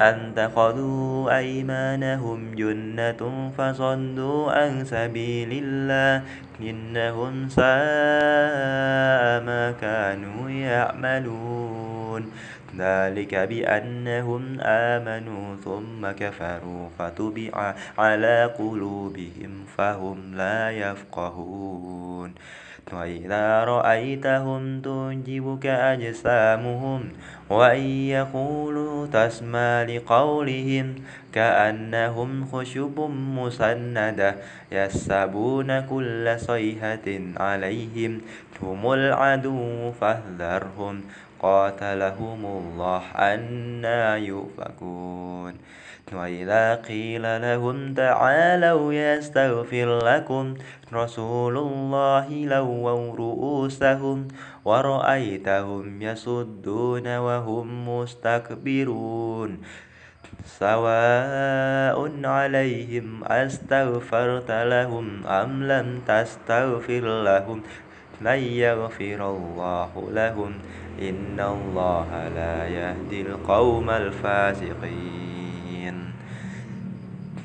أن 0.00 0.32
تخذوا 0.36 1.36
أيمانهم 1.36 2.54
جنة 2.54 3.52
فصدوا 3.58 4.52
عن 4.52 4.84
سبيل 4.84 5.64
الله. 5.64 6.22
إنهم 6.60 7.48
ساء 7.48 9.42
ما 9.42 9.74
كانوا 9.80 10.50
يعملون. 10.50 12.32
ذلك 12.78 13.34
بأنهم 13.34 14.60
آمنوا 14.60 15.56
ثم 15.64 16.10
كفروا 16.10 16.88
فتبع 16.98 17.74
على 17.98 18.44
قلوبهم 18.58 19.64
فهم 19.76 20.34
لا 20.34 20.70
يفقهون. 20.70 22.34
وإذا 22.92 23.64
رأيتهم 23.64 24.80
تعجبك 24.80 25.66
أجسامهم 25.66 27.00
وإن 27.50 27.86
يقولوا 28.16 29.06
تسمع 29.06 29.82
لقولهم 29.82 30.94
كأنهم 31.32 32.46
خشب 32.52 33.00
مسندة 33.10 34.34
يسبون 34.72 35.80
كل 35.80 36.36
صيحة 36.40 37.08
عليهم 37.36 38.20
هم 38.62 38.92
العدو 38.92 39.92
فاحذرهم 39.92 41.00
قاتلهم 41.42 42.40
الله 42.46 43.02
أنا 43.18 44.16
يؤفكون 44.16 45.54
وإذا 46.14 46.74
قيل 46.74 47.42
لهم 47.42 47.94
تعالوا 47.94 48.92
يستغفر 48.92 49.98
لكم 50.04 50.54
رسول 50.92 51.58
الله 51.58 52.28
لووا 52.30 53.16
رؤوسهم 53.16 54.28
ورأيتهم 54.64 56.02
يصدون 56.02 57.16
وهم 57.16 57.88
مستكبرون 57.88 59.58
سواء 60.46 62.26
عليهم 62.26 63.24
أستغفرت 63.24 64.50
لهم 64.50 65.26
أم 65.26 65.62
لم 65.64 66.00
تستغفر 66.06 67.22
لهم 67.22 67.62
لن 68.20 68.38
يغفر 68.38 69.30
الله 69.30 70.08
لهم 70.10 70.52
إن 71.00 71.40
الله 71.40 72.28
لا 72.28 72.68
يهدي 72.68 73.20
القوم 73.22 73.90
الفاسقين 73.90 75.51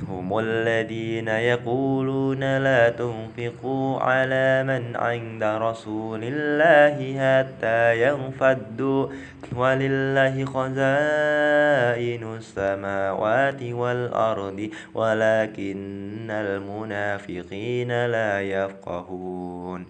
هم 0.10 0.39
الذين 0.39 1.28
يقولون 1.28 2.58
لا 2.58 2.89
تنفقوا 2.89 4.00
على 4.00 4.63
من 4.63 4.95
عند 4.95 5.43
رسول 5.43 6.21
الله 6.23 6.95
حتى 7.19 8.08
ينفدوا. 8.08 9.08
ولله 9.56 10.45
خزائن 10.45 12.36
السماوات 12.38 13.63
والأرض 13.63 14.69
ولكن 14.93 16.32
المنافقين 16.32 18.06
لا 18.06 18.41
يفقهون. 18.41 19.86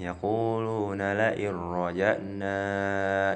يقولون 0.00 1.12
لئن 1.12 1.54
رجعنا 1.54 2.56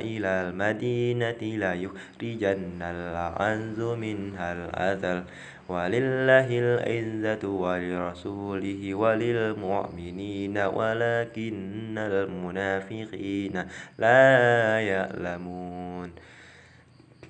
إلى 0.00 0.28
المدينة 0.28 1.40
ليخرجن 1.42 2.82
الأعز 2.82 3.80
منها 3.80 4.52
الأذل. 4.52 5.24
ولله 5.68 6.48
العزة 6.50 7.48
ولرسوله 7.48 8.94
وللمؤمنين 8.94 10.58
ولكن 10.58 11.98
المنافقين 11.98 13.64
لا 13.98 14.80
يعلمون. 14.80 16.12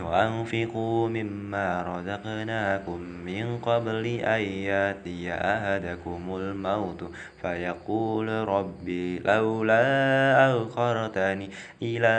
وأنفقوا 0.00 1.08
مما 1.08 1.82
رزقناكم 1.82 3.00
من 3.00 3.58
قبل 3.58 4.06
أن 4.06 4.40
يأتي 4.40 5.34
أحدكم 5.34 6.22
الموت 6.36 7.10
فيقول 7.42 8.28
ربي 8.28 9.18
لولا 9.18 9.82
أخرتني 10.62 11.50
إلى 11.82 12.16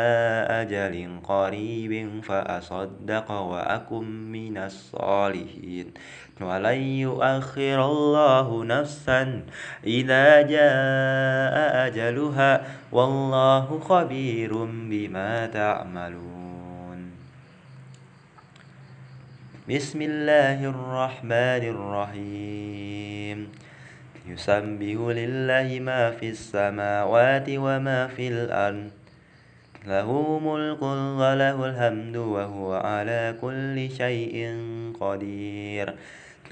أجل 0.49 1.19
قريب 1.23 2.23
فأصدق 2.23 3.31
وأكن 3.31 4.31
من 4.31 4.57
الصالحين. 4.57 5.93
ولن 6.41 6.81
يؤخر 6.81 7.85
الله 7.85 8.63
نفسا 8.65 9.43
إذا 9.83 10.41
جاء 10.41 11.87
أجلها 11.87 12.61
والله 12.91 13.79
خبير 13.79 14.53
بما 14.63 15.45
تعملون. 15.45 16.38
بسم 19.69 20.01
الله 20.01 20.65
الرحمن 20.65 21.63
الرحيم. 21.77 23.37
يسبح 24.25 24.97
لله 25.13 25.67
ما 25.85 26.11
في 26.17 26.33
السماوات 26.33 27.45
وما 27.49 28.07
في 28.07 28.27
الأرض. 28.33 28.89
له 29.85 30.09
ملك 30.41 30.81
وله 31.21 31.57
الحمد 31.69 32.17
وهو 32.17 32.73
على 32.73 33.37
كل 33.41 33.77
شيء 33.93 34.57
قدير. 34.97 35.93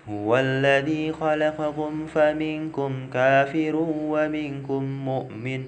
هو 0.09 0.37
الذي 0.37 1.17
خلقكم 1.17 2.05
فمنكم 2.05 2.91
كافر 3.13 3.75
ومنكم 4.13 4.83
مؤمن. 4.83 5.61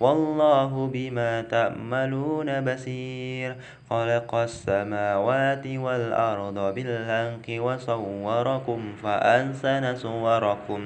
والله 0.00 0.90
بما 0.92 1.42
تعملون 1.42 2.60
بصير. 2.64 3.56
خلق 3.90 4.34
السماوات 4.34 5.66
والأرض 5.66 6.74
بالحق 6.74 7.46
وصوركم 7.62 8.80
فأنسن 9.02 9.96
صوركم 9.96 10.80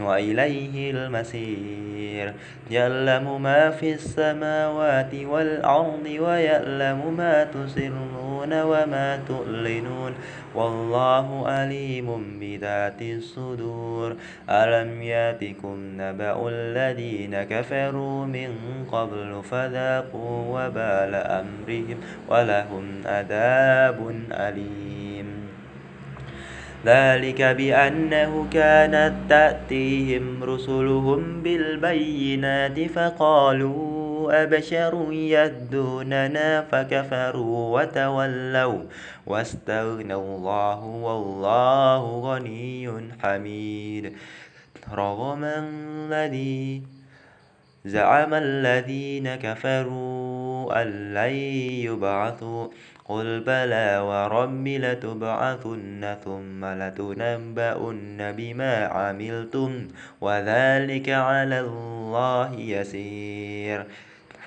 وإليه 0.00 0.90
المسير 0.90 2.34
يعلم 2.70 3.42
ما 3.42 3.70
في 3.70 3.92
السماوات 3.92 5.14
والأرض 5.14 6.06
ويعلم 6.06 7.14
ما 7.16 7.44
تسرون 7.44 8.52
وما 8.62 9.20
تعلنون 9.28 10.14
والله 10.54 11.48
عليم 11.48 12.38
بذات 12.40 13.02
الصدور. 13.02 14.16
ألم 14.50 15.02
يأتكم 15.02 15.76
نبأ 15.96 16.48
الذين 16.48 17.42
كفروا 17.42 18.26
من 18.26 18.50
قبل 18.92 19.42
فذاقوا 19.50 20.38
وبال 20.48 21.14
أمرهم 21.14 21.96
ولهم 22.28 22.84
عذاب 23.04 24.24
أليم. 24.32 25.44
ذلك 26.86 27.42
بأنه 27.42 28.46
كانت 28.52 29.12
تأتيهم 29.28 30.44
رسلهم 30.44 31.42
بالبينات 31.42 32.80
فقالوا 32.90 34.03
أبشر 34.32 35.12
يهدوننا 35.12 36.62
فكفروا 36.62 37.80
وتولوا 37.80 38.82
واستغنى 39.26 40.14
الله 40.14 40.84
والله 40.84 42.20
غني 42.20 42.90
حميد. 43.22 44.12
رغم 44.92 45.44
الذي 45.44 46.82
زعم 47.84 48.34
الذين 48.34 49.34
كفروا 49.34 50.82
أن 50.82 51.14
لن 51.14 51.34
يبعثوا 51.88 52.68
قل 53.04 53.40
بلى 53.40 53.98
ورب 53.98 54.68
لتبعثن 54.68 56.16
ثم 56.24 56.64
لتنبؤن 56.64 58.32
بما 58.32 58.86
عملتم 58.86 59.88
وذلك 60.20 61.08
على 61.08 61.60
الله 61.60 62.54
يسير. 62.54 63.86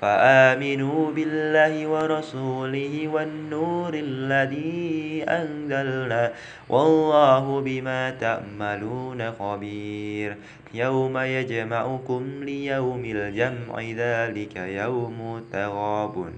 فآمنوا 0.00 1.12
بالله 1.12 1.86
ورسوله 1.86 3.08
والنور 3.08 3.94
الذي 3.94 5.24
أنزلنا 5.28 6.32
والله 6.68 7.60
بما 7.60 8.10
تأملون 8.10 9.32
خبير 9.32 10.36
يوم 10.74 11.18
يجمعكم 11.18 12.22
ليوم 12.42 13.02
الجمع 13.04 13.80
ذلك 13.80 14.56
يوم 14.56 15.44
تغابن 15.52 16.32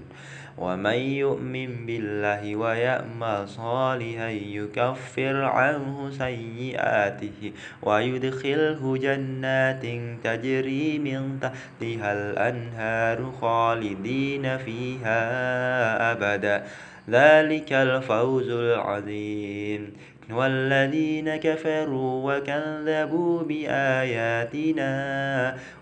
ومن 0.61 0.99
يؤمن 1.25 1.85
بالله 1.85 2.55
ويأمل 2.55 3.47
صالحا 3.47 4.29
يكفر 4.29 5.35
عنه 5.41 6.11
سيئاته 6.11 7.51
ويدخله 7.81 8.97
جنات 8.97 9.85
تجري 10.23 10.99
من 10.99 11.39
تحتها 11.41 12.13
الأنهار 12.13 13.31
خالدين 13.41 14.57
فيها 14.57 15.21
أبدا. 16.11 16.63
ذلك 17.09 17.73
الفوز 17.73 18.49
العظيم. 18.49 19.93
والذين 20.33 21.35
كفروا 21.35 22.35
وكذبوا 22.35 23.43
بآياتنا 23.43 24.91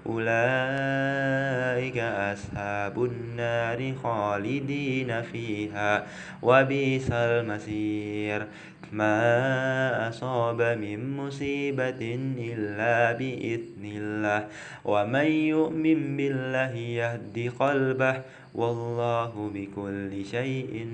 أولئك 0.05 1.97
أصحاب 1.97 3.03
النار 3.03 3.93
خالدين 4.03 5.21
فيها 5.21 6.03
وبئس 6.41 7.11
المصير. 7.11 8.47
ما 8.91 10.09
أصاب 10.09 10.61
من 10.61 11.17
مصيبة 11.17 12.01
إلا 12.37 13.11
بإذن 13.13 13.85
الله. 13.85 14.47
ومن 14.85 15.31
يؤمن 15.31 16.17
بالله 16.17 16.73
يهد 16.75 17.51
قلبه 17.59 18.15
والله 18.55 19.51
بكل 19.53 20.25
شيء 20.25 20.87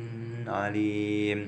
عليم. 0.48 1.48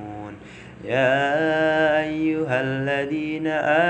يا 0.85 1.99
أيها 2.03 2.61
الذين 2.61 3.47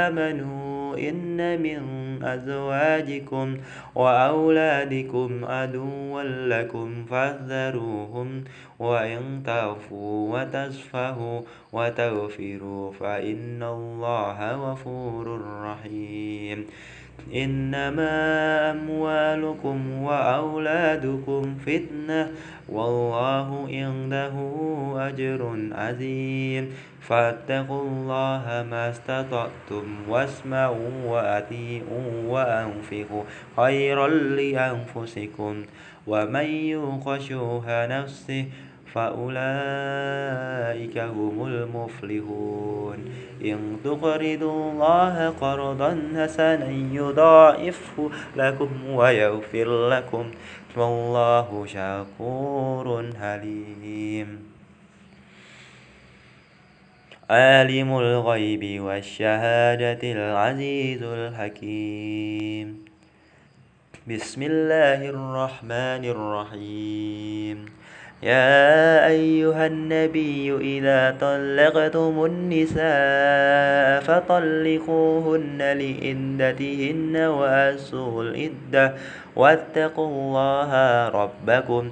آمنوا 0.07 0.97
إن 0.97 1.61
من 1.61 1.81
أزواجكم 2.23 3.57
وأولادكم 3.95 5.45
عدوا 5.45 6.23
لكم 6.23 7.05
فاحذروهم 7.05 8.43
وإن 8.79 9.43
تعفوا 9.45 10.39
وتصفهوا 10.39 11.41
وتغفروا 11.73 12.91
فإن 12.91 13.63
الله 13.63 14.71
غفور 14.71 15.41
رحيم. 15.63 16.65
إنما 17.35 18.11
أموالكم 18.71 20.03
وأولادكم 20.03 21.55
فتنة 21.65 22.31
والله 22.69 23.67
عنده 23.71 24.35
أجر 25.07 25.57
عظيم. 25.71 26.73
فاتقوا 27.01 27.81
الله 27.81 28.65
ما 28.69 28.89
استطعتم 28.89 29.85
واسمعوا 30.09 30.91
وأطيعوا 31.05 32.11
وأنفقوا 32.27 33.23
خيرا 33.57 34.07
لأنفسكم 34.07 35.65
ومن 36.07 36.45
يوق 36.45 37.17
شوه 37.17 37.85
نفسه 37.85 38.45
فأولئك 38.93 40.97
هم 40.97 41.45
المفلحون. 41.45 42.97
إن 43.45 43.77
تقرضوا 43.83 44.71
الله 44.71 45.29
قرضا 45.29 46.11
حسنا 46.15 46.69
يضاعفه 46.93 48.09
لكم 48.35 48.89
ويغفر 48.89 49.89
لكم. 49.89 50.31
والله 50.77 51.65
شكور 51.65 53.11
حليم. 53.21 54.51
عالم 57.29 57.97
الغيب 57.97 58.81
والشهادة 58.81 59.99
العزيز 60.03 61.03
الحكيم. 61.03 62.85
بسم 64.07 64.43
الله 64.43 65.09
الرحمن 65.09 66.05
الرحيم. 66.05 67.80
يا 68.23 69.07
أيها 69.07 69.67
النبي 69.67 70.57
إذا 70.57 71.17
طلقتم 71.21 72.25
النساء 72.25 74.01
فطلقوهن 74.01 75.57
لإندتهن 75.57 77.15
وأسوا 77.17 78.23
الإدة 78.23 78.93
واتقوا 79.35 80.07
الله 80.07 80.71
ربكم 81.09 81.91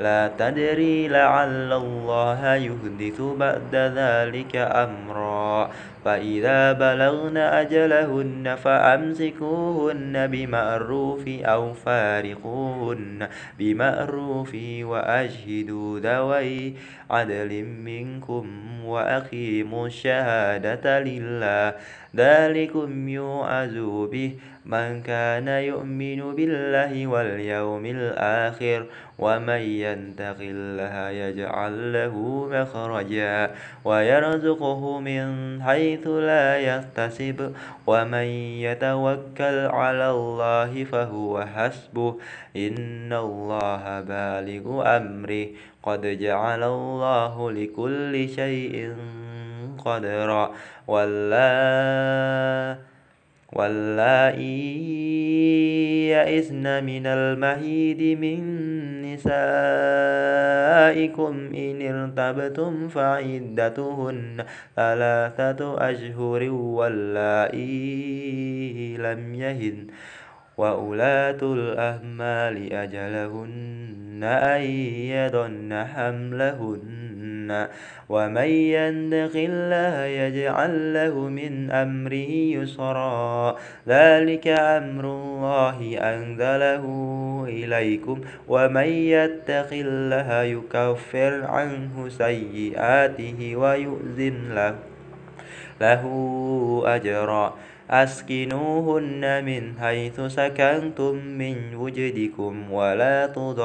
لا 0.00 0.30
تدري 0.38 1.08
لعل 1.08 1.72
الله 1.72 2.54
يحدث 2.54 3.20
بعد 3.20 3.74
ذلك 3.74 4.56
أمرا. 4.56 5.70
فإذا 6.06 6.72
بلغن 6.72 7.36
أجلهن 7.36 8.56
فأمسكوهن 8.64 10.26
بمعروف 10.26 11.24
أو 11.28 11.72
فارقوهن 11.72 13.28
بمعروف 13.58 14.56
وأشهدوا 14.82 16.00
ذوي 16.00 16.74
عدل 17.10 17.64
منكم 17.64 18.46
وأقيموا 18.84 19.86
الشهادة 19.86 21.00
لله. 21.00 21.74
ذلكم 22.16 23.08
يوعز 23.08 23.76
به 24.12 24.30
من 24.66 25.02
كان 25.02 25.48
يؤمن 25.48 26.34
بالله 26.34 27.06
واليوم 27.06 27.86
الآخر 27.86 28.86
ومن 29.18 29.62
يتق 29.84 30.36
الله 30.40 31.08
يجعل 31.08 31.92
له 31.92 32.14
مخرجا 32.52 33.50
ويرزقه 33.84 35.00
من 35.00 35.26
حيث 35.62 36.06
لا 36.06 36.56
يحتسب. 36.56 37.52
ومن 37.86 38.28
يتوكل 38.66 39.58
على 39.66 40.10
الله 40.10 40.84
فهو 40.84 41.44
حسبه. 41.54 42.14
إن 42.56 43.12
الله 43.12 44.00
بالغ 44.00 44.96
أمره. 44.96 45.46
قد 45.86 46.18
جعل 46.18 46.62
الله 46.62 47.52
لكل 47.52 48.28
شيء 48.28 48.94
قدرا. 49.84 50.50
ولا 50.86 52.78
واللائي 53.52 54.46
يئسن 56.08 56.84
من 56.84 57.06
المهيد 57.06 58.18
من 58.18 58.42
نسائكم 59.02 59.34
إن 61.54 61.82
ارتبتم 61.82 62.88
فعدتهن 62.88 64.44
ثلاثة 64.76 65.90
أشهر 65.90 66.50
واللائي 66.50 67.66
لم 68.96 69.34
يهن. 69.34 69.86
وأولاة 70.56 71.36
الأهمال 71.42 72.72
أجلهن 72.72 74.20
أن 74.24 74.60
يضن 75.12 75.84
حملهن 75.84 77.68
ومن 78.08 78.48
يندق 78.48 79.34
الله 79.34 80.04
يجعل 80.04 80.94
له 80.94 81.14
من 81.28 81.70
أمره 81.70 82.30
يسرا. 82.56 83.56
ذلك 83.88 84.48
أمر 84.48 85.04
الله 85.04 85.98
أنزله 85.98 86.84
إليكم 87.48 88.20
ومن 88.48 88.88
يتق 88.88 89.70
الله 89.72 90.42
يكفر 90.42 91.44
عنه 91.44 92.08
سيئاته 92.08 93.56
ويؤذن 93.56 94.54
له 94.54 94.74
له 95.80 96.02
أجرا. 96.86 97.54
أسكنوهن 97.90 99.44
من 99.44 99.78
حيث 99.80 100.20
سكنتم 100.20 101.14
من 101.14 101.74
وجدكم 101.74 102.72
ولا 102.72 103.26
تضاروهن 103.26 103.56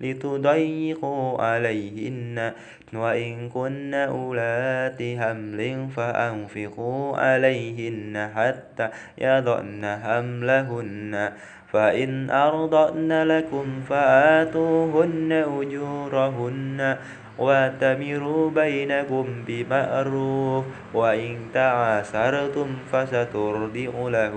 لتضيقوا 0.00 1.42
عليهن. 1.42 2.52
وإن 2.94 3.48
كن 3.48 3.94
أولات 3.94 5.02
حمل 5.02 5.88
فأنفقوا 5.96 7.16
عليهن 7.16 8.30
حتى 8.34 8.88
يضعن 9.18 10.00
حملهن. 10.04 11.32
فإن 11.72 12.30
أرضأن 12.30 13.22
لكم 13.22 13.80
فآتوهن 13.88 15.32
أجورهن. 15.32 16.96
واتمروا 17.38 18.50
بينكم 18.50 19.26
بمعروف 19.46 20.64
وإن 20.94 21.36
تعاسرتم 21.54 22.66
فسترضع 22.92 23.92
له 24.08 24.34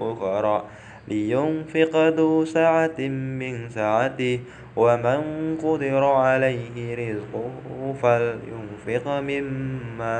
أخرى. 0.00 0.64
لينفق 1.08 1.96
ذو 1.96 2.44
سعة 2.44 2.98
من 3.40 3.68
سعته 3.68 4.40
ومن 4.76 5.20
قدر 5.62 6.04
عليه 6.04 6.94
رزقه 6.94 7.94
فلينفق 8.02 9.08
مما 9.08 10.18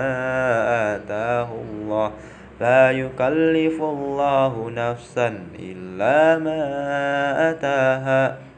آتاه 0.97 1.49
الله. 1.53 2.13
لا 2.61 2.91
يكلف 2.91 3.83
الله 3.83 4.71
نفسا 4.77 5.39
إلا 5.59 6.39
ما 6.39 6.63
أتاها. 7.51 8.52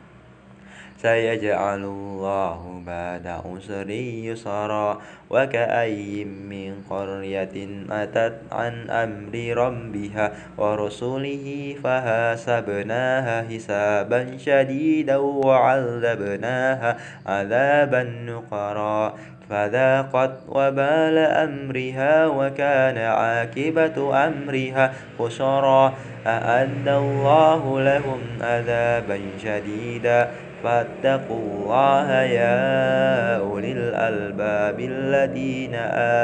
سيجعل 1.04 1.84
الله 1.84 2.82
بعد 2.86 3.26
عسر 3.26 3.90
يسرا 4.30 4.98
وكأي 5.30 6.24
من 6.24 6.74
قرية 6.90 7.56
أتت 7.90 8.36
عن 8.52 8.90
أمر 8.90 9.34
ربها 9.56 10.32
ورسله 10.58 11.76
فحاسبناها 11.84 13.36
حسابا 13.50 14.20
شديدا 14.38 15.16
وعذبناها 15.16 16.96
عذابا 17.26 18.02
نقرا 18.02 19.14
فذاقت 19.50 20.34
وبال 20.48 21.18
أمرها 21.18 22.26
وكان 22.26 22.98
عاقبة 22.98 24.26
أمرها 24.26 24.92
خسرا 25.18 25.94
أعد 26.26 26.88
الله 26.88 27.80
لهم 27.80 28.20
عذابا 28.40 29.20
شديدا 29.42 30.30
فاتقوا 30.64 31.38
الله 31.38 32.12
يا 32.12 33.36
أولي 33.36 33.72
الألباب 33.72 34.80
الذين 34.80 35.74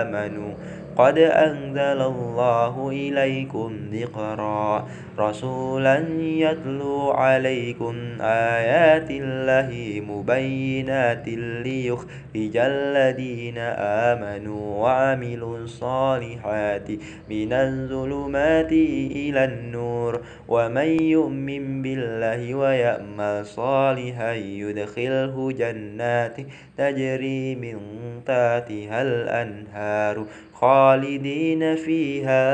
آمنوا 0.00 0.52
قد 1.00 1.18
أنزل 1.18 2.00
الله 2.02 2.88
إليكم 2.88 3.76
ذكرا. 3.92 4.88
رسولا 5.18 5.96
يتلو 6.20 7.10
عليكم 7.10 7.94
آيات 8.20 9.10
الله 9.10 10.00
مبينات 10.08 11.28
ليخرج 11.64 12.54
الذين 12.56 13.58
آمنوا 14.08 14.82
وعملوا 14.82 15.58
الصالحات 15.58 16.88
من 17.30 17.52
الظلمات 17.52 18.72
إلى 19.22 19.44
النور. 19.44 20.20
ومن 20.48 20.90
يؤمن 21.00 21.82
بالله 21.82 22.54
ويأمل 22.54 23.46
صالحا 23.46 24.32
يدخله 24.32 25.52
جنات 25.52 26.36
تجري 26.76 27.54
من 27.54 27.76
تحتها 28.26 29.02
الأنهار. 29.02 30.26
خالدين 30.60 31.76
فيها 31.76 32.44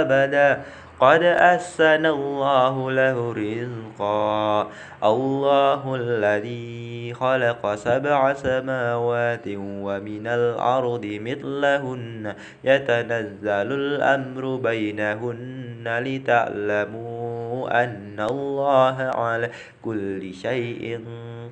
أبدا. 0.00 0.62
قد 1.00 1.22
أحسن 1.22 2.06
الله 2.06 2.90
له 2.90 3.32
رزقا. 3.32 4.68
الله 5.04 5.94
الذي 5.94 7.14
خلق 7.14 7.74
سبع 7.74 8.32
سماوات 8.32 9.48
ومن 9.56 10.26
الأرض 10.26 11.06
مثلهن. 11.06 12.34
يتنزل 12.64 13.72
الأمر 13.72 14.56
بينهن 14.56 15.84
لتعلموا 15.84 17.84
أن 17.84 18.26
الله 18.30 19.10
على 19.14 19.50
كل 19.82 20.34
شيء 20.34 21.00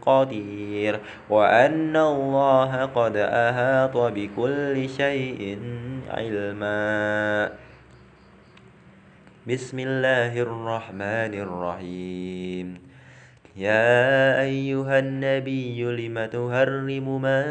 قدير 0.06 1.00
وأن 1.30 1.96
الله 1.96 2.84
قد 2.84 3.16
أحاط 3.16 3.96
بكل 3.96 4.88
شيء 4.88 5.58
علما. 6.10 7.50
بسم 9.48 9.78
الله 9.78 10.40
الرحمن 10.40 11.34
الرحيم. 11.34 12.78
يا 13.56 14.40
أيها 14.40 14.98
النبي 14.98 16.08
لم 16.08 16.24
تهرم 16.24 17.22
ما 17.22 17.44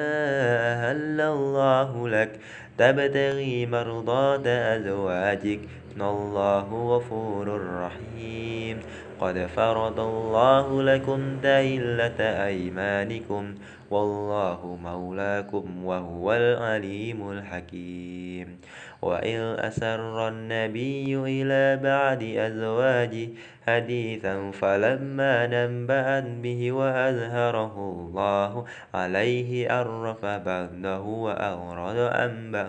أهل 0.73 1.21
الله 1.21 2.09
لك؟ 2.09 2.39
تبتغي 2.77 3.65
مرضات 3.65 4.47
أزواجك. 4.47 5.59
إن 5.95 6.01
الله 6.01 6.95
غفور 6.95 7.61
رحيم. 7.81 8.79
قد 9.23 9.47
فرض 9.55 9.99
الله 9.99 10.83
لكم 10.83 11.37
تهلة 11.43 12.19
أيمانكم 12.19 13.55
والله 13.91 14.77
مولاكم 14.83 15.85
وهو 15.85 16.33
العليم 16.33 17.31
الحكيم. 17.31 18.59
وإن 19.01 19.39
أسر 19.59 20.27
النبي 20.27 21.15
إلى 21.15 21.79
بعد 21.83 22.23
أزواجه 22.23 23.29
حديثا 23.67 24.51
فلما 24.51 25.47
نبأت 25.47 26.27
به 26.43 26.71
وأظهره 26.71 27.75
الله 27.77 28.65
عليه 28.93 29.71
عرف 29.71 30.25
بعده 30.25 30.99
وأورد 31.01 31.97
أنبأ 31.97 32.67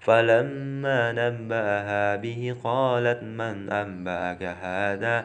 فلما 0.00 1.12
نبأها 1.12 2.16
به 2.16 2.56
قالت 2.64 3.22
من 3.22 3.70
أنبأك 3.72 4.42
هذا؟ 4.42 5.24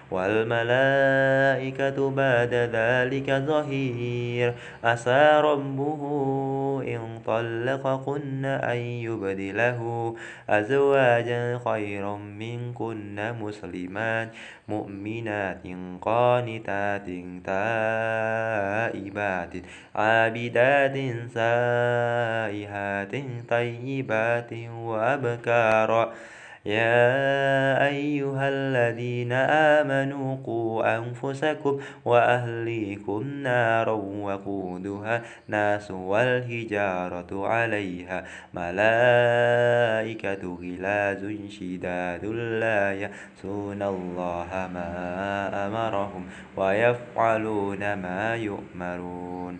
والملائكة 0.11 2.11
بعد 2.11 2.53
ذلك 2.53 3.31
ظهير. 3.31 4.53
عسى 4.83 5.41
ربه 5.43 6.01
إن 6.87 7.19
طلقكن 7.25 8.45
أن 8.45 8.77
يبدله 8.77 10.15
أزواجا 10.49 11.59
خيرا 11.65 12.17
منكن 12.17 13.33
مسلمات 13.41 14.29
مؤمنات 14.67 15.67
قانتات 16.01 17.05
تائبات 17.45 19.53
عابدات 19.95 20.97
سائحات 21.33 23.11
طيبات 23.49 24.53
وأبكارا. 24.69 26.13
يا 26.65 27.87
أيها 27.87 28.49
الذين 28.49 29.31
آمنوا 29.81 30.37
قوا 30.45 30.97
أنفسكم 30.97 31.79
وأهليكم 32.05 33.27
نارا 33.27 33.91
وقودها 34.21 35.21
ناس 35.47 35.91
والهجارة 35.91 37.47
عليها 37.47 38.25
ملائكة 38.53 40.57
غلاز 40.61 41.25
شداد 41.49 42.25
لا 42.61 42.93
يأسون 42.93 43.81
الله 43.81 44.69
ما 44.73 45.67
أمرهم 45.67 46.25
ويفعلون 46.57 47.93
ما 47.93 48.35
يؤمرون 48.35 49.59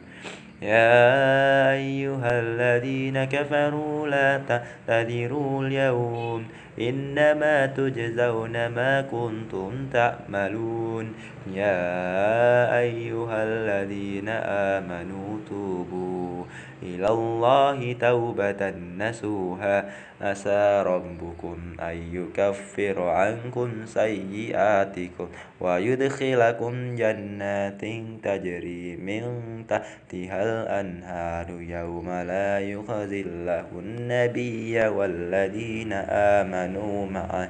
يا 0.61 1.71
أيها 1.73 2.39
الذين 2.39 3.23
كفروا 3.23 4.07
لا 4.07 4.37
تعتذروا 4.37 5.63
اليوم 5.63 6.45
إنما 6.79 7.65
تجزون 7.65 8.67
ما 8.67 9.01
كنتم 9.01 9.71
تعملون 9.93 11.13
يا 11.53 12.79
أيها 12.79 13.43
الذين 13.43 14.29
آمنوا 14.29 15.39
توبوا 15.49 16.45
إلى 16.83 17.07
الله 17.07 17.93
توبة 17.93 18.69
نسوها. 18.97 19.91
عسى 20.21 20.83
ربكم 20.85 21.57
أن 21.79 21.97
يكفر 22.13 23.01
عنكم 23.01 23.85
سيئاتكم 23.85 25.27
ويدخلكم 25.59 26.95
جنات 26.95 27.81
تجري 28.23 28.95
من 28.95 29.23
تحتها 29.67 30.39
الأنهار. 30.43 31.47
يوم 31.61 32.09
لا 32.09 32.59
يخزي 32.59 33.21
الله 33.21 33.65
النبي 33.79 34.87
والذين 34.87 35.93
آمنوا 36.37 37.05
معه. 37.05 37.49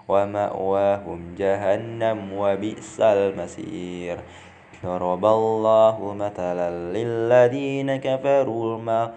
ومأواهم 0.11 1.19
جهنم 1.37 2.17
وبئس 2.37 2.99
المصير. 2.99 4.17
ضرب 4.85 5.25
الله 5.25 6.13
مثلا 6.13 6.69
للذين 6.93 7.95
كفروا 7.95 8.77
ما 8.77 9.11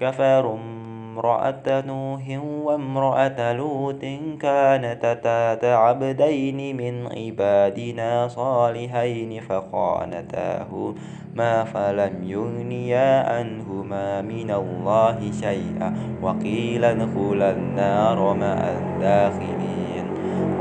كفروا 0.00 0.56
امرأة 0.56 1.80
نوح 1.86 2.22
وامرأة 2.64 3.52
لوط 3.52 4.04
كانتا 4.40 5.14
تحت 5.14 5.64
عبدين 5.64 6.76
من 6.76 7.06
عبادنا 7.06 8.28
صالحين 8.28 9.40
فخانتاهما 9.40 10.84
فلم 11.64 12.14
يغنيا 12.24 13.10
عنهما 13.30 14.22
من 14.22 14.50
الله 14.50 15.18
شيئا. 15.40 15.96
وقيل 16.22 16.84
ادخلا 16.84 17.50
النار 17.50 18.34
مع 18.34 18.58
الداخلين. 18.78 19.71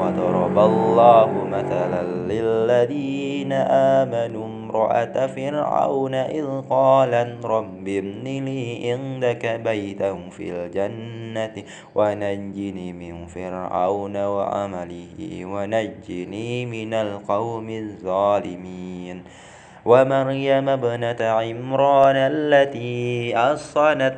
وضرب 0.02 0.60
الله 0.60 1.30
مثلا 1.46 2.04
للذين 2.04 3.54
آمنوا 4.02 4.46
امرأة 4.46 5.28
فرعون 5.28 6.14
إذ 6.14 6.48
قال 6.70 7.14
رب 7.44 7.88
ابن 7.88 8.24
لي 8.24 8.92
عندك 8.92 9.62
بيتا 9.66 10.20
في 10.32 10.52
الجنة 10.52 11.64
ونجني 11.96 12.94
من 12.94 13.26
فرعون 13.26 14.18
وعمله 14.18 15.18
ونجني 15.46 16.66
من 16.66 16.94
القوم 16.94 17.70
الظالمين. 17.70 19.24
ومريم 19.86 20.70
ابنة 20.70 21.22
عمران 21.22 22.16
التي 22.16 23.38
أصنت 23.38 24.18